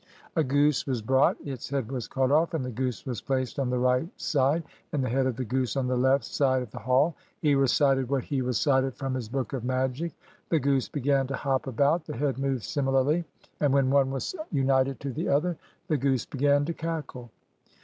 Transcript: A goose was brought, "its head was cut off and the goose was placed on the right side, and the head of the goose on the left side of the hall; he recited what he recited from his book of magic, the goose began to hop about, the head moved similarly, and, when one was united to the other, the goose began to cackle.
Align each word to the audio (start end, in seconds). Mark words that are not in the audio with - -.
A 0.35 0.43
goose 0.43 0.87
was 0.87 0.99
brought, 1.03 1.37
"its 1.45 1.69
head 1.69 1.91
was 1.91 2.07
cut 2.07 2.31
off 2.31 2.55
and 2.55 2.65
the 2.65 2.71
goose 2.71 3.05
was 3.05 3.21
placed 3.21 3.59
on 3.59 3.69
the 3.69 3.77
right 3.77 4.09
side, 4.19 4.63
and 4.91 5.03
the 5.03 5.09
head 5.09 5.27
of 5.27 5.35
the 5.35 5.45
goose 5.45 5.75
on 5.75 5.85
the 5.85 5.95
left 5.95 6.25
side 6.25 6.63
of 6.63 6.71
the 6.71 6.79
hall; 6.79 7.13
he 7.39 7.53
recited 7.53 8.09
what 8.09 8.23
he 8.23 8.41
recited 8.41 8.95
from 8.95 9.13
his 9.13 9.29
book 9.29 9.53
of 9.53 9.63
magic, 9.63 10.13
the 10.49 10.59
goose 10.59 10.89
began 10.89 11.27
to 11.27 11.35
hop 11.35 11.67
about, 11.67 12.05
the 12.05 12.17
head 12.17 12.39
moved 12.39 12.63
similarly, 12.63 13.25
and, 13.59 13.73
when 13.73 13.91
one 13.91 14.09
was 14.09 14.33
united 14.51 14.99
to 15.01 15.11
the 15.11 15.29
other, 15.29 15.55
the 15.87 15.97
goose 15.97 16.25
began 16.25 16.65
to 16.65 16.73
cackle. 16.73 17.29